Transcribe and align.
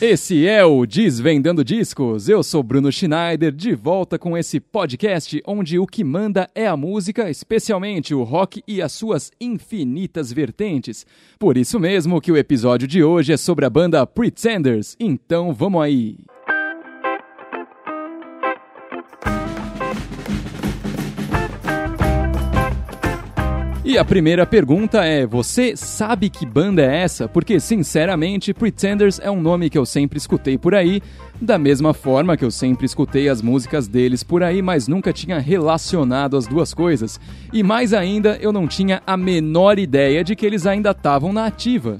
Esse 0.00 0.46
é 0.46 0.64
o 0.64 0.86
Desvendando 0.86 1.64
Discos. 1.64 2.28
Eu 2.28 2.44
sou 2.44 2.62
Bruno 2.62 2.92
Schneider, 2.92 3.50
de 3.50 3.74
volta 3.74 4.16
com 4.16 4.38
esse 4.38 4.60
podcast 4.60 5.42
onde 5.44 5.76
o 5.76 5.88
que 5.88 6.04
manda 6.04 6.48
é 6.54 6.68
a 6.68 6.76
música, 6.76 7.28
especialmente 7.28 8.14
o 8.14 8.22
rock 8.22 8.62
e 8.64 8.80
as 8.80 8.92
suas 8.92 9.32
infinitas 9.40 10.32
vertentes. 10.32 11.04
Por 11.36 11.58
isso 11.58 11.80
mesmo 11.80 12.20
que 12.20 12.30
o 12.30 12.36
episódio 12.36 12.86
de 12.86 13.02
hoje 13.02 13.32
é 13.32 13.36
sobre 13.36 13.64
a 13.64 13.70
banda 13.70 14.06
Pretenders. 14.06 14.96
Então 15.00 15.52
vamos 15.52 15.82
aí. 15.82 16.16
E 23.88 23.96
a 23.96 24.04
primeira 24.04 24.44
pergunta 24.44 25.02
é: 25.02 25.24
você 25.26 25.74
sabe 25.74 26.28
que 26.28 26.44
banda 26.44 26.82
é 26.82 26.98
essa? 26.98 27.26
Porque, 27.26 27.58
sinceramente, 27.58 28.52
Pretenders 28.52 29.18
é 29.18 29.30
um 29.30 29.40
nome 29.40 29.70
que 29.70 29.78
eu 29.78 29.86
sempre 29.86 30.18
escutei 30.18 30.58
por 30.58 30.74
aí, 30.74 31.00
da 31.40 31.56
mesma 31.56 31.94
forma 31.94 32.36
que 32.36 32.44
eu 32.44 32.50
sempre 32.50 32.84
escutei 32.84 33.30
as 33.30 33.40
músicas 33.40 33.88
deles 33.88 34.22
por 34.22 34.42
aí, 34.42 34.60
mas 34.60 34.88
nunca 34.88 35.10
tinha 35.10 35.38
relacionado 35.38 36.36
as 36.36 36.46
duas 36.46 36.74
coisas. 36.74 37.18
E 37.50 37.62
mais 37.62 37.94
ainda, 37.94 38.36
eu 38.42 38.52
não 38.52 38.68
tinha 38.68 39.02
a 39.06 39.16
menor 39.16 39.78
ideia 39.78 40.22
de 40.22 40.36
que 40.36 40.44
eles 40.44 40.66
ainda 40.66 40.90
estavam 40.90 41.32
na 41.32 41.46
ativa. 41.46 41.98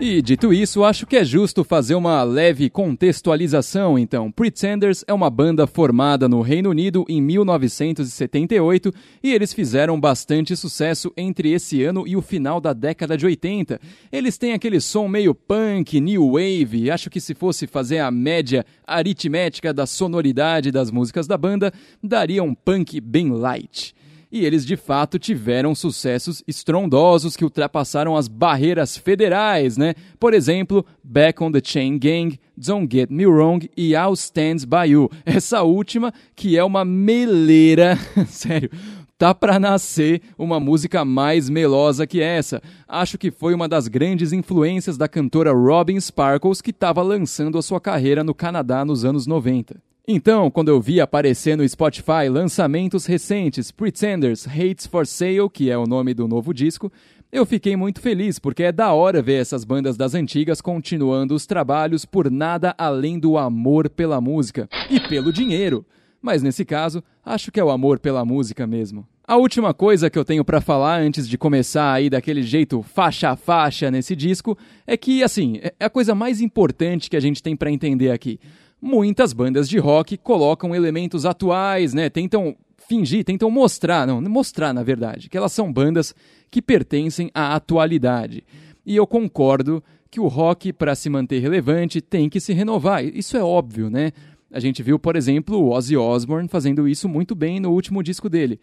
E 0.00 0.22
dito 0.22 0.52
isso, 0.52 0.84
acho 0.84 1.04
que 1.04 1.16
é 1.16 1.24
justo 1.24 1.64
fazer 1.64 1.96
uma 1.96 2.22
leve 2.22 2.70
contextualização, 2.70 3.98
então. 3.98 4.30
Pretenders 4.30 5.04
é 5.08 5.12
uma 5.12 5.28
banda 5.28 5.66
formada 5.66 6.28
no 6.28 6.40
Reino 6.40 6.70
Unido 6.70 7.04
em 7.08 7.20
1978 7.20 8.94
e 9.20 9.34
eles 9.34 9.52
fizeram 9.52 9.98
bastante 9.98 10.54
sucesso 10.56 11.12
entre 11.16 11.50
esse 11.50 11.82
ano 11.82 12.06
e 12.06 12.16
o 12.16 12.22
final 12.22 12.60
da 12.60 12.72
década 12.72 13.16
de 13.16 13.26
80. 13.26 13.80
Eles 14.12 14.38
têm 14.38 14.52
aquele 14.52 14.80
som 14.80 15.08
meio 15.08 15.34
punk, 15.34 16.00
new 16.00 16.34
wave, 16.34 16.92
acho 16.92 17.10
que 17.10 17.20
se 17.20 17.34
fosse 17.34 17.66
fazer 17.66 17.98
a 17.98 18.08
média 18.08 18.64
aritmética 18.86 19.74
da 19.74 19.84
sonoridade 19.84 20.70
das 20.70 20.92
músicas 20.92 21.26
da 21.26 21.36
banda, 21.36 21.72
daria 22.00 22.44
um 22.44 22.54
punk 22.54 23.00
bem 23.00 23.32
light 23.32 23.97
e 24.30 24.44
eles 24.44 24.64
de 24.64 24.76
fato 24.76 25.18
tiveram 25.18 25.74
sucessos 25.74 26.42
estrondosos 26.46 27.36
que 27.36 27.44
ultrapassaram 27.44 28.16
as 28.16 28.28
barreiras 28.28 28.96
federais, 28.96 29.76
né? 29.76 29.94
Por 30.20 30.34
exemplo, 30.34 30.84
Back 31.02 31.42
on 31.42 31.50
the 31.50 31.60
Chain 31.62 31.98
Gang, 31.98 32.38
Don't 32.56 32.88
Get 32.94 33.10
Me 33.10 33.26
Wrong 33.26 33.68
e 33.76 33.94
I'll 33.94 34.14
Stand 34.14 34.66
By 34.66 34.90
You. 34.90 35.10
Essa 35.24 35.62
última 35.62 36.12
que 36.36 36.56
é 36.56 36.64
uma 36.64 36.84
meleira, 36.84 37.98
sério, 38.28 38.70
tá 39.16 39.34
para 39.34 39.58
nascer 39.58 40.22
uma 40.38 40.60
música 40.60 41.04
mais 41.04 41.48
melosa 41.48 42.06
que 42.06 42.20
essa. 42.20 42.62
Acho 42.86 43.18
que 43.18 43.30
foi 43.30 43.54
uma 43.54 43.68
das 43.68 43.88
grandes 43.88 44.32
influências 44.32 44.96
da 44.96 45.08
cantora 45.08 45.52
Robin 45.52 45.98
Sparkles 45.98 46.60
que 46.60 46.70
estava 46.70 47.02
lançando 47.02 47.58
a 47.58 47.62
sua 47.62 47.80
carreira 47.80 48.22
no 48.22 48.34
Canadá 48.34 48.84
nos 48.84 49.04
anos 49.04 49.26
90. 49.26 49.87
Então, 50.10 50.50
quando 50.50 50.70
eu 50.70 50.80
vi 50.80 51.02
aparecer 51.02 51.54
no 51.54 51.68
Spotify 51.68 52.30
lançamentos 52.30 53.04
recentes, 53.04 53.70
Pretenders 53.70 54.48
Hates 54.48 54.86
for 54.86 55.06
Sale, 55.06 55.50
que 55.52 55.70
é 55.70 55.76
o 55.76 55.84
nome 55.84 56.14
do 56.14 56.26
novo 56.26 56.54
disco, 56.54 56.90
eu 57.30 57.44
fiquei 57.44 57.76
muito 57.76 58.00
feliz 58.00 58.38
porque 58.38 58.62
é 58.62 58.72
da 58.72 58.90
hora 58.94 59.20
ver 59.20 59.34
essas 59.34 59.64
bandas 59.64 59.98
das 59.98 60.14
antigas 60.14 60.62
continuando 60.62 61.34
os 61.34 61.44
trabalhos 61.44 62.06
por 62.06 62.30
nada 62.30 62.74
além 62.78 63.18
do 63.18 63.36
amor 63.36 63.90
pela 63.90 64.18
música 64.18 64.66
e 64.88 64.98
pelo 64.98 65.30
dinheiro. 65.30 65.84
Mas 66.22 66.42
nesse 66.42 66.64
caso, 66.64 67.04
acho 67.22 67.52
que 67.52 67.60
é 67.60 67.64
o 67.64 67.68
amor 67.68 67.98
pela 67.98 68.24
música 68.24 68.66
mesmo. 68.66 69.06
A 69.26 69.36
última 69.36 69.74
coisa 69.74 70.08
que 70.08 70.18
eu 70.18 70.24
tenho 70.24 70.42
para 70.42 70.62
falar 70.62 70.98
antes 71.02 71.28
de 71.28 71.36
começar 71.36 71.92
aí 71.92 72.08
daquele 72.08 72.42
jeito 72.42 72.82
faixa 72.82 73.28
a 73.28 73.36
faixa 73.36 73.90
nesse 73.90 74.16
disco 74.16 74.56
é 74.86 74.96
que, 74.96 75.22
assim, 75.22 75.60
é 75.62 75.84
a 75.84 75.90
coisa 75.90 76.14
mais 76.14 76.40
importante 76.40 77.10
que 77.10 77.16
a 77.16 77.20
gente 77.20 77.42
tem 77.42 77.54
para 77.54 77.70
entender 77.70 78.10
aqui 78.10 78.40
muitas 78.80 79.32
bandas 79.32 79.68
de 79.68 79.78
rock 79.78 80.16
colocam 80.16 80.74
elementos 80.74 81.26
atuais, 81.26 81.92
né? 81.92 82.08
Tentam 82.08 82.56
fingir, 82.88 83.24
tentam 83.24 83.50
mostrar, 83.50 84.06
não, 84.06 84.20
mostrar 84.22 84.72
na 84.72 84.82
verdade, 84.82 85.28
que 85.28 85.36
elas 85.36 85.52
são 85.52 85.72
bandas 85.72 86.14
que 86.50 86.62
pertencem 86.62 87.30
à 87.34 87.54
atualidade. 87.54 88.42
E 88.86 88.96
eu 88.96 89.06
concordo 89.06 89.82
que 90.10 90.18
o 90.18 90.26
rock, 90.26 90.72
para 90.72 90.94
se 90.94 91.10
manter 91.10 91.40
relevante, 91.40 92.00
tem 92.00 92.28
que 92.30 92.40
se 92.40 92.54
renovar. 92.54 93.04
Isso 93.04 93.36
é 93.36 93.42
óbvio, 93.42 93.90
né? 93.90 94.12
A 94.50 94.58
gente 94.58 94.82
viu, 94.82 94.98
por 94.98 95.14
exemplo, 95.14 95.58
o 95.58 95.70
Ozzy 95.70 95.96
Osbourne 95.96 96.48
fazendo 96.48 96.88
isso 96.88 97.06
muito 97.06 97.34
bem 97.34 97.60
no 97.60 97.70
último 97.70 98.02
disco 98.02 98.30
dele. 98.30 98.58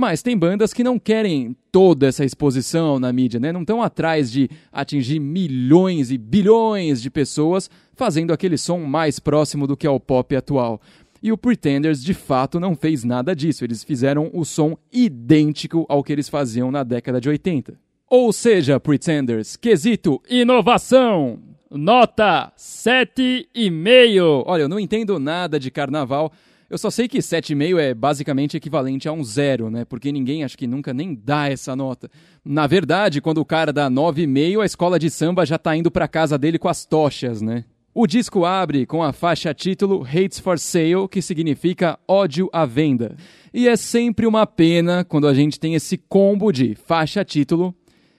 Mas 0.00 0.22
tem 0.22 0.38
bandas 0.38 0.72
que 0.72 0.84
não 0.84 0.96
querem 0.96 1.56
toda 1.72 2.06
essa 2.06 2.24
exposição 2.24 3.00
na 3.00 3.12
mídia, 3.12 3.40
né? 3.40 3.50
Não 3.50 3.62
estão 3.62 3.82
atrás 3.82 4.30
de 4.30 4.48
atingir 4.70 5.18
milhões 5.18 6.12
e 6.12 6.16
bilhões 6.16 7.02
de 7.02 7.10
pessoas 7.10 7.68
fazendo 7.96 8.32
aquele 8.32 8.56
som 8.56 8.78
mais 8.78 9.18
próximo 9.18 9.66
do 9.66 9.76
que 9.76 9.88
é 9.88 9.90
o 9.90 9.98
pop 9.98 10.36
atual. 10.36 10.80
E 11.20 11.32
o 11.32 11.36
Pretenders 11.36 12.00
de 12.00 12.14
fato 12.14 12.60
não 12.60 12.76
fez 12.76 13.02
nada 13.02 13.34
disso, 13.34 13.64
eles 13.64 13.82
fizeram 13.82 14.30
o 14.32 14.44
som 14.44 14.78
idêntico 14.92 15.84
ao 15.88 16.04
que 16.04 16.12
eles 16.12 16.28
faziam 16.28 16.70
na 16.70 16.84
década 16.84 17.20
de 17.20 17.28
80. 17.28 17.74
Ou 18.08 18.32
seja, 18.32 18.78
Pretenders, 18.78 19.56
quesito 19.56 20.22
inovação, 20.30 21.40
nota 21.68 22.52
7,5. 22.56 24.44
Olha, 24.46 24.62
eu 24.62 24.68
não 24.68 24.78
entendo 24.78 25.18
nada 25.18 25.58
de 25.58 25.72
carnaval, 25.72 26.32
eu 26.70 26.76
só 26.76 26.90
sei 26.90 27.08
que 27.08 27.18
7,5 27.18 27.78
é 27.78 27.94
basicamente 27.94 28.56
equivalente 28.56 29.08
a 29.08 29.12
um 29.12 29.24
zero, 29.24 29.70
né? 29.70 29.86
Porque 29.86 30.12
ninguém 30.12 30.44
acho 30.44 30.58
que 30.58 30.66
nunca 30.66 30.92
nem 30.92 31.14
dá 31.14 31.48
essa 31.48 31.74
nota. 31.74 32.10
Na 32.44 32.66
verdade, 32.66 33.22
quando 33.22 33.38
o 33.38 33.44
cara 33.44 33.72
dá 33.72 33.90
9,5, 33.90 34.60
a 34.60 34.66
escola 34.66 34.98
de 34.98 35.08
samba 35.08 35.46
já 35.46 35.56
tá 35.56 35.74
indo 35.74 35.90
pra 35.90 36.06
casa 36.06 36.36
dele 36.36 36.58
com 36.58 36.68
as 36.68 36.84
tochas, 36.84 37.40
né? 37.40 37.64
O 37.94 38.06
disco 38.06 38.44
abre 38.44 38.84
com 38.84 39.02
a 39.02 39.12
faixa 39.12 39.52
título 39.54 40.04
Hates 40.04 40.38
for 40.38 40.58
Sale, 40.58 41.08
que 41.10 41.22
significa 41.22 41.98
ódio 42.06 42.50
à 42.52 42.66
venda. 42.66 43.16
E 43.52 43.66
é 43.66 43.74
sempre 43.74 44.26
uma 44.26 44.46
pena 44.46 45.04
quando 45.04 45.26
a 45.26 45.32
gente 45.32 45.58
tem 45.58 45.74
esse 45.74 45.96
combo 45.96 46.52
de 46.52 46.74
faixa 46.74 47.24
título 47.24 47.74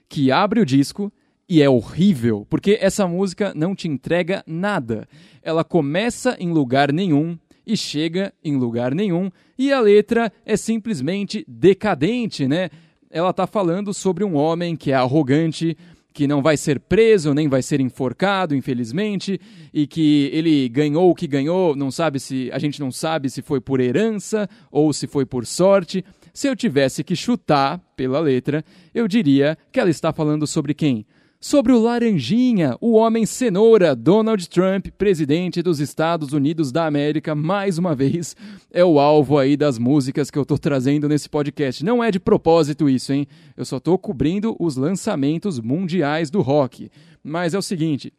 que 0.10 0.32
abre 0.32 0.60
o 0.60 0.66
disco 0.66 1.14
e 1.48 1.62
é 1.62 1.70
horrível, 1.70 2.46
porque 2.50 2.78
essa 2.82 3.08
música 3.08 3.54
não 3.56 3.76
te 3.76 3.88
entrega 3.88 4.44
nada. 4.46 5.08
Ela 5.42 5.64
começa 5.64 6.36
em 6.40 6.52
lugar 6.52 6.92
nenhum 6.92 7.38
e 7.70 7.78
chega 7.78 8.34
em 8.44 8.58
lugar 8.58 8.96
nenhum, 8.96 9.30
e 9.56 9.72
a 9.72 9.80
letra 9.80 10.34
é 10.44 10.58
simplesmente 10.58 11.46
decadente, 11.48 12.48
né? 12.48 12.72
Ela 13.12 13.30
está 13.30 13.46
falando 13.46 13.94
sobre 13.94 14.24
um 14.24 14.36
homem 14.36 14.76
que 14.76 14.92
é 14.92 14.96
arrogante, 14.96 15.78
que 16.12 16.28
não 16.28 16.42
vai 16.42 16.58
ser 16.58 16.80
preso, 16.80 17.32
nem 17.32 17.48
vai 17.48 17.62
ser 17.62 17.80
enforcado, 17.80 18.56
infelizmente, 18.56 19.40
e 19.72 19.86
que 19.86 20.32
ele 20.34 20.68
ganhou 20.68 21.12
o 21.12 21.16
que 21.16 21.28
ganhou, 21.28 21.76
não 21.76 21.92
sabe 21.92 22.20
se 22.20 22.50
a 22.52 22.58
gente 22.58 22.80
não 22.80 22.92
sabe 22.92 23.30
se 23.30 23.44
foi 23.44 23.62
por 23.62 23.80
herança 23.80 24.50
ou 24.72 24.92
se 24.92 25.06
foi 25.06 25.24
por 25.24 25.46
sorte. 25.46 26.04
Se 26.34 26.48
eu 26.48 26.56
tivesse 26.56 27.04
que 27.04 27.16
chutar 27.16 27.80
pela 27.96 28.20
letra, 28.20 28.66
eu 28.96 29.08
diria 29.08 29.56
que 29.72 29.80
ela 29.80 29.92
está 29.92 30.12
falando 30.12 30.48
sobre 30.48 30.74
quem? 30.74 31.06
Sobre 31.40 31.72
o 31.72 31.80
Laranjinha, 31.80 32.76
o 32.82 32.94
homem 32.94 33.26
cenoura, 33.26 33.96
Donald 33.96 34.50
Trump, 34.50 34.88
presidente 34.98 35.62
dos 35.62 35.80
Estados 35.80 36.34
Unidos 36.34 36.70
da 36.70 36.86
América, 36.86 37.34
mais 37.34 37.78
uma 37.78 37.96
vez, 37.96 38.36
é 38.70 38.84
o 38.84 39.00
alvo 39.00 39.38
aí 39.38 39.56
das 39.56 39.78
músicas 39.78 40.30
que 40.30 40.38
eu 40.38 40.46
tô 40.46 40.58
trazendo 40.58 41.08
nesse 41.08 41.30
podcast. 41.30 41.84
Não 41.84 42.04
é 42.04 42.12
de 42.12 42.20
propósito 42.20 42.90
isso, 42.90 43.14
hein? 43.14 43.26
Eu 43.56 43.64
só 43.64 43.80
tô 43.80 43.98
cobrindo 43.98 44.54
os 44.60 44.76
lançamentos 44.76 45.60
mundiais 45.60 46.30
do 46.30 46.42
rock. 46.42 46.92
Mas 47.24 47.54
é 47.54 47.58
o 47.58 47.62
seguinte, 47.62 48.12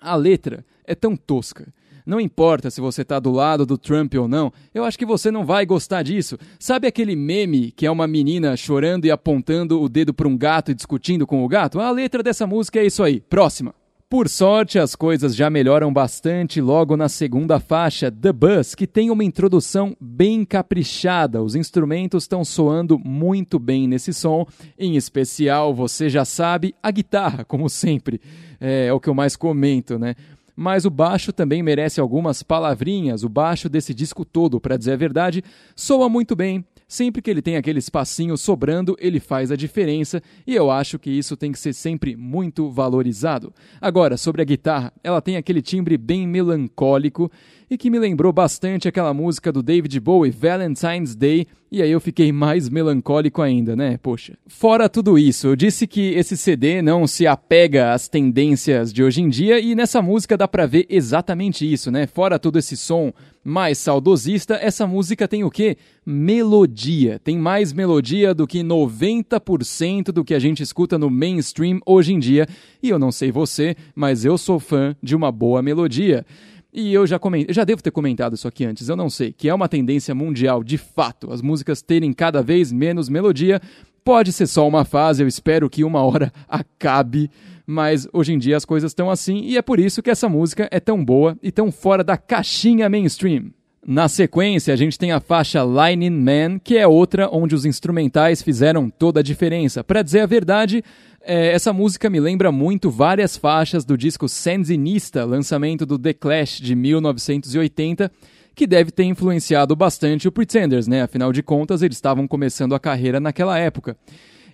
a 0.00 0.14
letra 0.14 0.64
é 0.84 0.94
tão 0.94 1.16
tosca 1.16 1.72
não 2.06 2.20
importa 2.20 2.70
se 2.70 2.80
você 2.80 3.02
está 3.02 3.18
do 3.18 3.30
lado 3.30 3.64
do 3.64 3.78
Trump 3.78 4.14
ou 4.14 4.28
não, 4.28 4.52
eu 4.74 4.84
acho 4.84 4.98
que 4.98 5.06
você 5.06 5.30
não 5.30 5.44
vai 5.44 5.64
gostar 5.66 6.02
disso. 6.02 6.38
Sabe 6.58 6.86
aquele 6.86 7.16
meme 7.16 7.70
que 7.72 7.86
é 7.86 7.90
uma 7.90 8.06
menina 8.06 8.56
chorando 8.56 9.04
e 9.04 9.10
apontando 9.10 9.80
o 9.80 9.88
dedo 9.88 10.12
para 10.12 10.28
um 10.28 10.36
gato 10.36 10.70
e 10.70 10.74
discutindo 10.74 11.26
com 11.26 11.44
o 11.44 11.48
gato? 11.48 11.80
A 11.80 11.90
letra 11.90 12.22
dessa 12.22 12.46
música 12.46 12.80
é 12.80 12.86
isso 12.86 13.02
aí. 13.02 13.20
Próxima. 13.20 13.74
Por 14.12 14.28
sorte, 14.28 14.78
as 14.78 14.94
coisas 14.94 15.34
já 15.34 15.48
melhoram 15.48 15.90
bastante 15.90 16.60
logo 16.60 16.98
na 16.98 17.08
segunda 17.08 17.58
faixa, 17.58 18.12
The 18.12 18.30
Bus, 18.30 18.74
que 18.74 18.86
tem 18.86 19.10
uma 19.10 19.24
introdução 19.24 19.96
bem 19.98 20.44
caprichada. 20.44 21.42
Os 21.42 21.54
instrumentos 21.54 22.24
estão 22.24 22.44
soando 22.44 22.98
muito 22.98 23.58
bem 23.58 23.88
nesse 23.88 24.12
som, 24.12 24.46
em 24.78 24.96
especial, 24.96 25.74
você 25.74 26.10
já 26.10 26.26
sabe, 26.26 26.74
a 26.82 26.90
guitarra, 26.90 27.42
como 27.42 27.70
sempre. 27.70 28.20
É, 28.60 28.88
é 28.88 28.92
o 28.92 29.00
que 29.00 29.08
eu 29.08 29.14
mais 29.14 29.34
comento, 29.34 29.98
né? 29.98 30.14
Mas 30.56 30.84
o 30.84 30.90
baixo 30.90 31.32
também 31.32 31.62
merece 31.62 32.00
algumas 32.00 32.42
palavrinhas. 32.42 33.22
O 33.24 33.28
baixo 33.28 33.68
desse 33.68 33.94
disco 33.94 34.24
todo, 34.24 34.60
para 34.60 34.76
dizer 34.76 34.92
a 34.92 34.96
verdade, 34.96 35.42
soa 35.74 36.08
muito 36.08 36.36
bem. 36.36 36.64
Sempre 36.86 37.22
que 37.22 37.30
ele 37.30 37.40
tem 37.40 37.56
aquele 37.56 37.78
espacinho 37.78 38.36
sobrando, 38.36 38.94
ele 39.00 39.18
faz 39.18 39.50
a 39.50 39.56
diferença 39.56 40.22
e 40.46 40.54
eu 40.54 40.70
acho 40.70 40.98
que 40.98 41.10
isso 41.10 41.38
tem 41.38 41.50
que 41.50 41.58
ser 41.58 41.72
sempre 41.72 42.14
muito 42.14 42.70
valorizado. 42.70 43.50
Agora, 43.80 44.18
sobre 44.18 44.42
a 44.42 44.44
guitarra, 44.44 44.92
ela 45.02 45.22
tem 45.22 45.36
aquele 45.36 45.62
timbre 45.62 45.96
bem 45.96 46.26
melancólico 46.26 47.30
e 47.72 47.78
que 47.78 47.88
me 47.88 47.98
lembrou 47.98 48.30
bastante 48.34 48.86
aquela 48.86 49.14
música 49.14 49.50
do 49.50 49.62
David 49.62 49.98
Bowie, 49.98 50.30
Valentine's 50.30 51.14
Day, 51.16 51.46
E 51.74 51.80
aí 51.80 51.90
eu 51.90 52.00
fiquei 52.02 52.30
mais 52.30 52.68
melancólico 52.68 53.40
ainda, 53.40 53.74
né? 53.74 53.96
Poxa. 54.02 54.36
Fora 54.46 54.90
tudo 54.90 55.18
isso, 55.18 55.46
eu 55.46 55.56
disse 55.56 55.86
que 55.86 56.10
esse 56.10 56.36
CD 56.36 56.82
não 56.82 57.06
se 57.06 57.26
apega 57.26 57.94
às 57.94 58.08
tendências 58.08 58.92
de 58.92 59.02
hoje 59.02 59.22
em 59.22 59.30
dia 59.30 59.58
e 59.58 59.74
nessa 59.74 60.02
música 60.02 60.36
dá 60.36 60.46
pra 60.46 60.66
ver 60.66 60.84
exatamente 60.90 61.64
isso, 61.64 61.90
né? 61.90 62.06
Fora 62.06 62.38
todo 62.38 62.58
esse 62.58 62.76
som 62.76 63.10
mais 63.42 63.78
saudosista, 63.78 64.58
essa 64.60 64.86
música 64.86 65.26
tem 65.26 65.44
o 65.44 65.50
quê? 65.50 65.78
Melodia. 66.04 67.18
Tem 67.24 67.38
mais 67.38 67.72
melodia 67.72 68.34
do 68.34 68.46
que 68.46 68.62
90% 68.62 70.12
do 70.12 70.22
que 70.22 70.34
a 70.34 70.38
gente 70.38 70.62
escuta 70.62 70.98
no 70.98 71.08
mainstream 71.08 71.80
hoje 71.86 72.12
em 72.12 72.18
dia. 72.18 72.46
E 72.82 72.90
eu 72.90 72.98
não 72.98 73.10
sei 73.10 73.32
você, 73.32 73.74
mas 73.94 74.26
eu 74.26 74.36
sou 74.36 74.60
fã 74.60 74.94
de 75.02 75.16
uma 75.16 75.32
boa 75.32 75.62
melodia. 75.62 76.26
E 76.72 76.94
eu 76.94 77.06
já 77.06 77.18
comentei, 77.18 77.54
já 77.54 77.64
devo 77.64 77.82
ter 77.82 77.90
comentado 77.90 78.34
isso 78.34 78.48
aqui 78.48 78.64
antes, 78.64 78.88
eu 78.88 78.96
não 78.96 79.10
sei, 79.10 79.30
que 79.30 79.46
é 79.46 79.54
uma 79.54 79.68
tendência 79.68 80.14
mundial 80.14 80.64
de 80.64 80.78
fato, 80.78 81.30
as 81.30 81.42
músicas 81.42 81.82
terem 81.82 82.14
cada 82.14 82.42
vez 82.42 82.72
menos 82.72 83.10
melodia. 83.10 83.60
Pode 84.02 84.32
ser 84.32 84.46
só 84.46 84.66
uma 84.66 84.84
fase, 84.84 85.22
eu 85.22 85.28
espero 85.28 85.68
que 85.68 85.84
uma 85.84 86.02
hora 86.02 86.32
acabe, 86.48 87.30
mas 87.66 88.08
hoje 88.10 88.32
em 88.32 88.38
dia 88.38 88.56
as 88.56 88.64
coisas 88.64 88.90
estão 88.90 89.10
assim 89.10 89.42
e 89.42 89.58
é 89.58 89.62
por 89.62 89.78
isso 89.78 90.02
que 90.02 90.10
essa 90.10 90.30
música 90.30 90.66
é 90.72 90.80
tão 90.80 91.04
boa 91.04 91.36
e 91.42 91.52
tão 91.52 91.70
fora 91.70 92.02
da 92.02 92.16
caixinha 92.16 92.88
mainstream. 92.88 93.50
Na 93.84 94.08
sequência, 94.08 94.72
a 94.72 94.76
gente 94.76 94.96
tem 94.96 95.10
a 95.10 95.18
faixa 95.18 95.64
Lightning 95.64 96.10
Man, 96.10 96.60
que 96.60 96.78
é 96.78 96.86
outra 96.86 97.28
onde 97.32 97.52
os 97.52 97.64
instrumentais 97.64 98.40
fizeram 98.40 98.88
toda 98.88 99.18
a 99.18 99.22
diferença. 99.24 99.82
Para 99.82 100.02
dizer 100.02 100.20
a 100.20 100.26
verdade, 100.26 100.84
é, 101.20 101.52
essa 101.52 101.72
música 101.72 102.08
me 102.08 102.20
lembra 102.20 102.52
muito 102.52 102.92
várias 102.92 103.36
faixas 103.36 103.84
do 103.84 103.98
disco 103.98 104.28
Sandinista, 104.28 105.24
lançamento 105.24 105.84
do 105.84 105.98
The 105.98 106.12
Clash 106.12 106.60
de 106.60 106.76
1980, 106.76 108.08
que 108.54 108.68
deve 108.68 108.92
ter 108.92 109.02
influenciado 109.02 109.74
bastante 109.74 110.28
o 110.28 110.32
Pretenders, 110.32 110.86
né? 110.86 111.02
Afinal 111.02 111.32
de 111.32 111.42
contas, 111.42 111.82
eles 111.82 111.96
estavam 111.96 112.28
começando 112.28 112.76
a 112.76 112.80
carreira 112.80 113.18
naquela 113.18 113.58
época. 113.58 113.96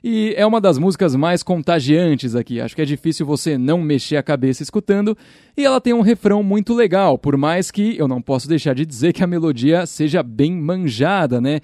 E 0.02 0.34
é 0.36 0.46
uma 0.46 0.60
das 0.60 0.78
músicas 0.78 1.14
mais 1.14 1.42
contagiantes 1.42 2.34
aqui. 2.34 2.60
Acho 2.60 2.74
que 2.74 2.82
é 2.82 2.84
difícil 2.84 3.26
você 3.26 3.58
não 3.58 3.80
mexer 3.80 4.16
a 4.16 4.22
cabeça 4.22 4.62
escutando. 4.62 5.16
E 5.56 5.64
ela 5.64 5.80
tem 5.80 5.92
um 5.92 6.00
refrão 6.00 6.42
muito 6.42 6.74
legal, 6.74 7.18
por 7.18 7.36
mais 7.36 7.70
que 7.70 7.96
eu 7.98 8.06
não 8.06 8.22
posso 8.22 8.48
deixar 8.48 8.74
de 8.74 8.86
dizer 8.86 9.12
que 9.12 9.24
a 9.24 9.26
melodia 9.26 9.86
seja 9.86 10.22
bem 10.22 10.52
manjada, 10.52 11.40
né? 11.40 11.60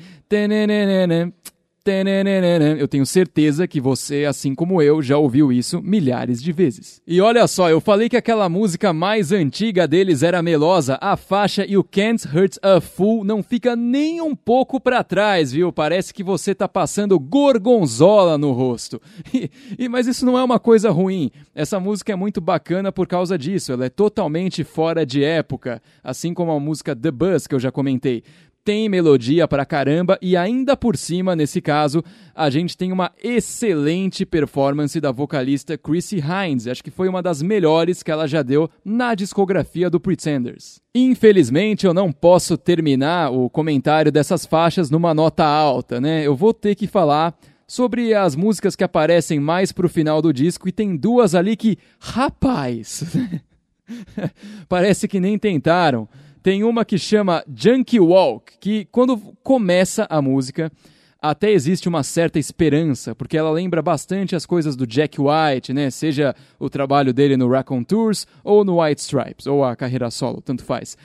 Eu 2.79 2.89
tenho 2.89 3.05
certeza 3.05 3.67
que 3.69 3.81
você, 3.81 4.25
assim 4.25 4.55
como 4.55 4.81
eu, 4.81 5.03
já 5.03 5.19
ouviu 5.19 5.53
isso 5.53 5.83
milhares 5.83 6.43
de 6.43 6.51
vezes. 6.51 7.03
E 7.07 7.21
olha 7.21 7.47
só, 7.47 7.69
eu 7.69 7.81
falei 7.81 8.09
que 8.09 8.17
aquela 8.17 8.49
música 8.49 8.93
mais 8.93 9.33
antiga 9.33 9.87
deles 9.87 10.23
era 10.23 10.43
melosa, 10.43 10.99
a 11.01 11.17
faixa 11.17 11.67
You 11.67 11.85
Can't 11.85 12.27
Hurt 12.27 12.57
a 12.63 12.81
Fool 12.81 13.23
não 13.23 13.43
fica 13.43 13.77
nem 13.77 14.21
um 14.21 14.35
pouco 14.35 14.81
para 14.81 15.05
trás, 15.05 15.53
viu? 15.53 15.71
Parece 15.73 16.15
que 16.15 16.23
você 16.23 16.55
tá 16.55 16.67
passando 16.67 17.19
gorgonzola 17.19 18.39
no 18.39 18.53
rosto. 18.53 19.01
E, 19.35 19.51
e, 19.77 19.89
mas 19.89 20.07
isso 20.07 20.25
não 20.25 20.39
é 20.39 20.45
uma 20.45 20.61
coisa 20.61 20.91
ruim. 20.91 21.31
Essa 21.55 21.81
música 21.81 22.13
é 22.13 22.17
muito 22.17 22.41
bacana 22.41 22.93
por 22.93 23.09
causa 23.09 23.37
disso. 23.37 23.73
Ela 23.73 23.87
é 23.87 23.89
totalmente 23.89 24.63
fora 24.63 25.05
de 25.05 25.25
época, 25.25 25.83
assim 26.05 26.33
como 26.33 26.53
a 26.53 26.61
música 26.61 26.95
The 26.95 27.11
Buzz 27.11 27.49
que 27.49 27.55
eu 27.55 27.59
já 27.59 27.73
comentei 27.73 28.23
tem 28.65 28.89
melodia 28.89 29.47
pra 29.47 29.67
caramba 29.67 30.19
e 30.23 30.37
ainda 30.37 30.75
por 30.77 30.97
cima, 30.97 31.37
nesse 31.37 31.61
caso, 31.61 32.03
a 32.35 32.49
gente 32.49 32.77
tem 32.77 32.91
uma 32.91 33.13
excelente 33.23 34.25
performance 34.25 34.99
da 34.99 35.13
vocalista 35.13 35.77
Chrissy 35.77 36.19
Hines. 36.19 36.67
Acho 36.67 36.83
que 36.83 36.91
foi 36.91 37.07
uma 37.07 37.23
das 37.23 37.43
melhores 37.43 38.03
que 38.03 38.11
ela 38.11 38.27
já 38.27 38.43
deu 38.43 38.71
na 38.83 39.15
discografia 39.15 39.91
do 39.91 40.01
Pretenders. 40.01 40.81
Infelizmente, 40.95 41.85
eu 41.85 41.93
não 41.93 42.11
posso 42.11 42.57
terminar 42.57 43.31
o 43.31 43.51
comentário 43.51 44.11
dessas 44.11 44.47
faixas 44.47 44.91
numa 44.91 45.13
nota 45.13 45.45
alta, 45.45 46.01
né? 46.01 46.27
Eu 46.27 46.35
vou 46.35 46.55
ter 46.55 46.75
que 46.75 46.87
falar 46.87 47.39
sobre 47.67 48.15
as 48.15 48.35
músicas 48.35 48.75
que 48.75 48.85
aparecem 48.85 49.39
mais 49.39 49.73
pro 49.73 49.89
final 49.89 50.23
do 50.23 50.33
disco 50.33 50.69
e 50.69 50.73
tem 50.73 50.97
duas 50.97 51.35
ali 51.35 51.57
que, 51.57 51.77
rapaz, 51.99 53.05
parece 54.69 55.07
que 55.07 55.21
nem 55.21 55.39
tentaram. 55.39 56.09
Tem 56.45 56.63
uma 56.63 56.85
que 56.85 56.99
chama 56.99 57.43
Junkie 57.57 57.99
Walk, 57.99 58.59
que 58.61 58.87
quando 58.93 59.17
começa 59.43 60.07
a 60.11 60.21
música, 60.21 60.71
até 61.19 61.51
existe 61.51 61.89
uma 61.89 62.03
certa 62.03 62.39
esperança, 62.39 63.15
porque 63.15 63.39
ela 63.39 63.51
lembra 63.51 63.81
bastante 63.81 64.37
as 64.37 64.45
coisas 64.45 64.77
do 64.77 64.87
Jack 64.87 65.19
White, 65.19 65.73
né? 65.73 65.89
Seja 65.89 66.37
o 66.61 66.69
trabalho 66.69 67.15
dele 67.15 67.39
no 67.39 67.49
Raccoon 67.49 67.83
Tours 67.83 68.27
ou 68.45 68.63
no 68.63 68.79
White 68.83 69.01
Stripes, 69.01 69.47
ou 69.47 69.65
a 69.65 69.75
carreira 69.75 70.11
solo, 70.11 70.43
tanto 70.43 70.63
faz. 70.63 70.99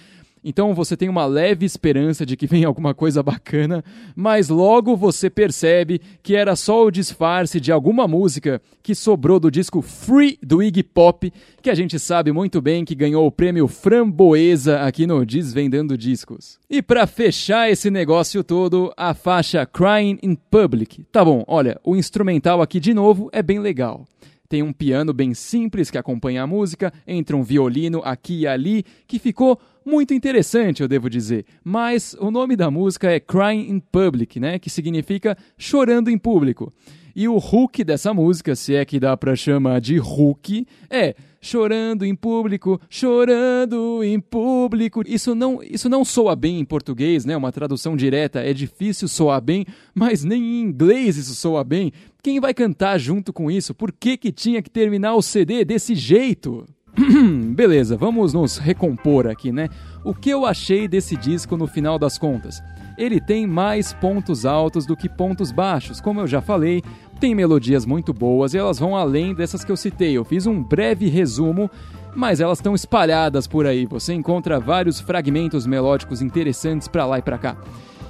Então 0.44 0.74
você 0.74 0.95
tem 0.95 1.09
uma 1.09 1.25
leve 1.25 1.65
esperança 1.65 2.25
de 2.25 2.38
que 2.38 2.47
vem 2.47 2.63
alguma 2.63 2.94
coisa 2.94 3.21
bacana, 3.21 3.83
mas 4.15 4.50
logo 4.50 4.95
você 4.95 5.30
percebe 5.30 6.01
que 6.24 6.36
era 6.36 6.56
só 6.56 6.86
o 6.86 6.91
disfarce 6.91 7.59
de 7.59 7.71
alguma 7.71 8.07
música 8.07 8.62
que 8.81 8.95
sobrou 8.95 9.39
do 9.39 9.51
disco 9.51 9.81
Free 9.81 10.38
do 10.41 10.63
Iggy 10.63 10.83
Pop, 10.83 11.31
que 11.62 11.69
a 11.69 11.75
gente 11.75 12.00
sabe 12.00 12.31
muito 12.31 12.62
bem 12.62 12.86
que 12.86 12.95
ganhou 12.95 13.27
o 13.27 13.31
prêmio 13.31 13.68
Framboesa 13.68 14.80
aqui 14.81 15.06
no 15.06 15.25
Desvendando 15.25 15.97
Discos. 15.97 16.57
E 16.69 16.81
para 16.81 17.06
fechar 17.06 17.69
esse 17.69 17.92
negócio 17.92 18.44
todo, 18.44 18.94
a 18.95 19.13
faixa 19.13 19.65
Crying 19.65 20.18
in 20.24 20.35
Public. 20.35 21.03
Tá 21.12 21.24
bom, 21.24 21.44
olha, 21.47 21.80
o 21.83 21.95
instrumental 21.95 22.62
aqui 22.62 22.80
de 22.80 22.94
novo 22.94 23.30
é 23.31 23.44
bem 23.44 23.59
legal. 23.59 24.06
Tem 24.49 24.63
um 24.63 24.73
piano 24.73 25.13
bem 25.13 25.35
simples 25.35 25.91
que 25.91 25.97
acompanha 25.97 26.41
a 26.41 26.47
música, 26.47 26.91
entra 27.05 27.37
um 27.37 27.43
violino 27.43 28.01
aqui 28.03 28.39
e 28.39 28.47
ali, 28.47 28.83
que 29.07 29.19
ficou 29.19 29.59
muito 29.85 30.11
interessante, 30.11 30.81
eu 30.81 30.87
devo 30.87 31.07
dizer. 31.07 31.45
Mas 31.63 32.15
o 32.19 32.31
nome 32.31 32.55
da 32.55 32.71
música 32.71 33.11
é 33.11 33.19
Crying 33.19 33.69
in 33.69 33.79
Public, 33.79 34.39
né? 34.39 34.57
Que 34.57 34.67
significa 34.67 35.37
chorando 35.55 36.09
em 36.09 36.17
público. 36.17 36.73
E 37.15 37.27
o 37.27 37.37
hook 37.37 37.83
dessa 37.83 38.11
música, 38.11 38.55
se 38.55 38.73
é 38.73 38.83
que 38.83 38.99
dá 38.99 39.15
pra 39.15 39.35
chamar 39.35 39.79
de 39.81 39.99
hook, 39.99 40.65
é 40.89 41.13
chorando 41.41 42.06
em 42.06 42.15
público, 42.15 42.80
chorando 42.89 44.03
em 44.03 44.19
público. 44.19 45.01
Isso 45.06 45.33
não, 45.36 45.62
isso 45.63 45.89
não 45.89 46.03
soa 46.03 46.36
bem 46.36 46.59
em 46.59 46.65
português, 46.65 47.25
né? 47.25 47.36
Uma 47.36 47.51
tradução 47.51 47.95
direta 47.95 48.39
é 48.39 48.53
difícil 48.53 49.07
soar 49.07 49.41
bem, 49.41 49.65
mas 49.94 50.24
nem 50.24 50.41
em 50.41 50.62
inglês 50.62 51.18
isso 51.18 51.36
soa 51.36 51.63
bem. 51.63 51.91
Quem 52.21 52.39
vai 52.39 52.53
cantar 52.53 52.97
junto 52.97 53.31
com 53.31 53.50
isso? 53.50 53.74
Por 53.74 53.91
que 53.91 54.18
que 54.18 54.31
tinha 54.31 54.62
que 54.62 54.69
terminar 54.69 55.15
o 55.15 55.21
CD 55.21 55.63
desse 55.63 55.95
jeito? 55.95 56.65
Beleza, 57.55 57.95
vamos 57.95 58.33
nos 58.33 58.57
recompor 58.57 59.27
aqui, 59.27 59.51
né? 59.51 59.69
O 60.03 60.13
que 60.13 60.29
eu 60.29 60.45
achei 60.45 60.87
desse 60.87 61.15
disco 61.15 61.55
no 61.55 61.67
final 61.67 61.97
das 61.97 62.17
contas? 62.17 62.61
Ele 62.97 63.19
tem 63.19 63.47
mais 63.47 63.93
pontos 63.93 64.45
altos 64.45 64.85
do 64.85 64.95
que 64.95 65.07
pontos 65.07 65.51
baixos, 65.51 66.01
como 66.01 66.19
eu 66.19 66.27
já 66.27 66.41
falei, 66.41 66.83
tem 67.19 67.33
melodias 67.33 67.85
muito 67.85 68.13
boas 68.13 68.53
e 68.53 68.57
elas 68.57 68.79
vão 68.79 68.95
além 68.95 69.33
dessas 69.33 69.63
que 69.63 69.71
eu 69.71 69.77
citei. 69.77 70.13
Eu 70.13 70.25
fiz 70.25 70.45
um 70.45 70.61
breve 70.61 71.07
resumo, 71.07 71.69
mas 72.15 72.39
elas 72.39 72.57
estão 72.57 72.75
espalhadas 72.75 73.47
por 73.47 73.65
aí. 73.65 73.85
Você 73.85 74.13
encontra 74.13 74.59
vários 74.59 74.99
fragmentos 74.99 75.65
melódicos 75.65 76.21
interessantes 76.21 76.87
para 76.87 77.06
lá 77.06 77.19
e 77.19 77.21
para 77.21 77.37
cá. 77.37 77.57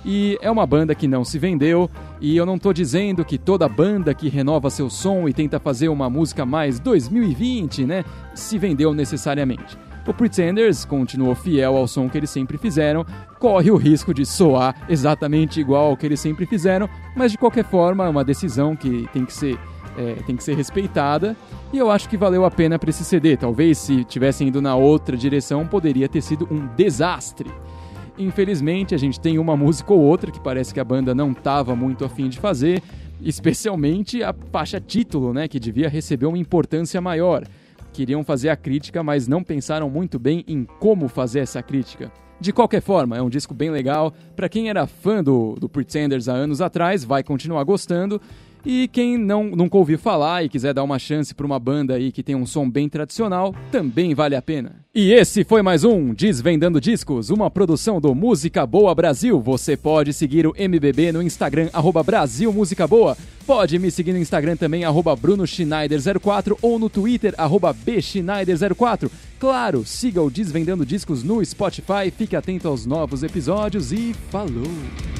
E 0.06 0.38
é 0.42 0.50
uma 0.50 0.66
banda 0.66 0.96
que 0.96 1.08
não 1.08 1.26
se 1.26 1.38
vendeu, 1.38 1.90
e 2.22 2.36
eu 2.36 2.46
não 2.46 2.58
tô 2.58 2.72
dizendo 2.72 3.26
que 3.26 3.38
toda 3.38 3.68
banda 3.68 4.14
que 4.14 4.30
renova 4.30 4.70
seu 4.70 4.90
som 4.90 5.28
e 5.28 5.34
tenta 5.34 5.60
fazer 5.60 5.90
uma 5.90 6.10
música 6.10 6.46
mais 6.46 6.80
2020, 6.80 7.86
né, 7.86 8.06
se 8.34 8.58
vendeu 8.58 8.94
necessariamente. 8.94 9.78
O 10.10 10.14
Pretenders 10.14 10.86
continuou 10.86 11.36
fiel 11.36 11.78
ao 11.78 11.88
som 11.88 12.10
que 12.10 12.18
eles 12.18 12.32
sempre 12.32 12.58
fizeram, 12.58 13.06
corre 13.38 13.70
o 13.70 13.76
risco 13.76 14.12
de 14.12 14.26
soar 14.26 14.76
exatamente 14.90 15.60
igual 15.60 15.88
ao 15.88 15.98
que 15.98 16.04
eles 16.04 16.20
sempre 16.20 16.48
fizeram, 16.48 16.90
mas 17.16 17.32
de 17.32 17.38
qualquer 17.38 17.64
forma 17.64 18.06
é 18.06 18.10
uma 18.10 18.24
decisão 18.24 18.76
que 18.76 19.08
tem 19.14 19.24
que 19.24 19.32
ser, 19.32 19.60
é, 19.96 20.14
tem 20.26 20.36
que 20.36 20.44
ser 20.44 20.56
respeitada. 20.56 21.38
E 21.72 21.78
eu 21.78 21.92
acho 21.92 22.10
que 22.10 22.18
valeu 22.18 22.44
a 22.44 22.50
pena 22.50 22.80
para 22.80 22.90
esse 22.90 23.06
CD. 23.06 23.38
Talvez 23.38 23.78
se 23.78 24.04
tivessem 24.04 24.48
ido 24.48 24.64
na 24.64 24.76
outra 24.76 25.16
direção, 25.16 25.68
poderia 25.68 26.10
ter 26.10 26.22
sido 26.22 26.48
um 26.50 26.68
desastre. 26.76 27.52
Infelizmente, 28.20 28.94
a 28.94 28.98
gente 28.98 29.18
tem 29.18 29.40
uma 29.40 29.56
música 29.56 29.94
ou 29.94 30.02
outra 30.02 30.30
que 30.30 30.42
parece 30.42 30.74
que 30.74 30.80
a 30.80 30.84
banda 30.84 31.16
não 31.16 31.32
estava 31.32 31.74
muito 31.74 32.04
afim 32.04 32.28
de 32.28 32.38
fazer, 32.38 32.84
especialmente 33.22 34.22
a 34.22 34.36
faixa 34.52 34.80
título, 34.80 35.34
né, 35.34 35.48
que 35.48 35.58
devia 35.58 35.88
receber 35.88 36.26
uma 36.26 36.38
importância 36.38 37.00
maior. 37.00 37.48
Queriam 37.94 38.22
fazer 38.22 38.50
a 38.50 38.58
crítica, 38.58 39.02
mas 39.02 39.26
não 39.26 39.42
pensaram 39.42 39.90
muito 39.90 40.20
bem 40.20 40.44
em 40.50 40.66
como 40.66 41.08
fazer 41.08 41.40
essa 41.40 41.64
crítica. 41.64 42.12
De 42.42 42.52
qualquer 42.52 42.82
forma, 42.82 43.18
é 43.18 43.22
um 43.22 43.30
disco 43.30 43.54
bem 43.54 43.70
legal. 43.70 44.14
Para 44.36 44.50
quem 44.50 44.70
era 44.70 44.86
fã 44.86 45.24
do, 45.24 45.56
do 45.56 45.70
Pretenders 45.70 46.28
há 46.28 46.34
anos 46.34 46.60
atrás, 46.60 47.06
vai 47.06 47.24
continuar 47.24 47.64
gostando. 47.64 48.22
E 48.66 48.88
quem 48.90 49.18
não, 49.18 49.46
nunca 49.46 49.78
ouviu 49.78 49.98
falar 49.98 50.44
e 50.44 50.50
quiser 50.50 50.74
dar 50.74 50.84
uma 50.84 51.00
chance 51.00 51.34
para 51.34 51.46
uma 51.46 51.60
banda 51.60 51.96
aí 51.96 52.12
que 52.12 52.22
tem 52.22 52.36
um 52.36 52.46
som 52.46 52.70
bem 52.70 52.90
tradicional, 52.90 53.56
também 53.72 54.14
vale 54.14 54.36
a 54.36 54.42
pena. 54.42 54.84
E 54.94 55.14
esse 55.14 55.44
foi 55.44 55.62
mais 55.62 55.84
um 55.84 56.14
Desvendando 56.14 56.82
Discos, 56.82 57.30
uma 57.30 57.50
produção 57.50 58.02
do 58.02 58.14
Música 58.14 58.66
Boa 58.66 58.94
Brasil. 58.94 59.40
Você 59.40 59.78
pode 59.78 60.12
seguir 60.12 60.46
o 60.46 60.54
MBB 60.58 61.12
no 61.12 61.22
Instagram, 61.22 61.70
arroba 61.72 62.04
Brasil 62.04 62.52
Música 62.52 62.86
Boa. 62.86 63.16
Pode 63.46 63.80
me 63.80 63.90
seguir 63.90 64.12
no 64.14 64.20
Instagram 64.20 64.56
também, 64.56 64.84
arroba 64.84 65.16
BrunoSchneider04 65.16 66.58
ou 66.62 66.78
no 66.78 66.90
Twitter, 66.90 67.34
arroba 67.38 67.74
BSchneider04. 67.74 69.10
Claro, 69.40 69.86
siga 69.86 70.22
o 70.22 70.30
Desvendando 70.30 70.86
Discos 70.86 71.24
no 71.24 71.44
Spotify, 71.44 72.12
fique 72.16 72.36
atento 72.36 72.68
aos 72.68 72.86
novos 72.86 73.24
episódios 73.24 73.92
e 73.92 74.14
falou! 74.30 75.19